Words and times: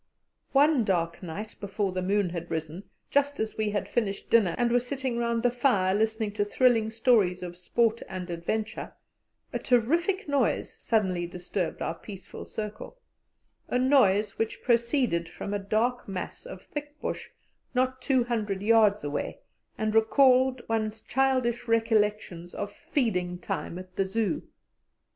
One 0.51 0.83
dark 0.83 1.21
night 1.21 1.53
before 1.59 1.91
the 1.91 2.01
moon 2.01 2.31
had 2.31 2.49
risen, 2.49 2.89
just 3.11 3.39
as 3.39 3.55
we 3.55 3.69
had 3.69 3.87
finished 3.87 4.31
dinner 4.31 4.55
and 4.57 4.71
were 4.71 4.79
sitting 4.79 5.19
round 5.19 5.43
the 5.43 5.51
fire 5.51 5.93
listening 5.93 6.31
to 6.31 6.43
thrilling 6.43 6.89
stories 6.89 7.43
of 7.43 7.55
sport 7.55 8.01
and 8.09 8.27
adventure, 8.31 8.95
a 9.53 9.59
terrific 9.59 10.27
noise 10.27 10.73
suddenly 10.73 11.27
disturbed 11.27 11.83
our 11.83 11.93
peaceful 11.93 12.45
circle 12.47 12.97
a 13.67 13.77
noise 13.77 14.39
which 14.39 14.63
proceeded 14.63 15.29
from 15.29 15.53
a 15.53 15.59
dark 15.59 16.07
mass 16.07 16.47
of 16.47 16.63
thick 16.63 16.99
bush 16.99 17.29
not 17.75 18.01
200 18.01 18.63
yards 18.63 19.03
away, 19.03 19.37
and 19.77 19.93
recalled 19.93 20.63
one's 20.67 21.03
childish 21.03 21.67
recollections 21.67 22.55
of 22.55 22.71
"feeding 22.73 23.37
time" 23.37 23.77
at 23.77 23.95
the 23.95 24.05
Zoo. 24.07 24.41